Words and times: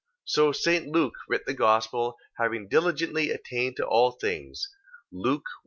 So 0.25 0.51
St. 0.51 0.87
Luke 0.87 1.13
writ 1.29 1.45
the 1.45 1.53
gospel 1.53 2.17
having 2.39 2.67
diligently 2.67 3.29
attained 3.29 3.75
to 3.75 3.85
all 3.85 4.09
things. 4.13 4.67
Luke 5.11 5.45
1. 5.45 5.51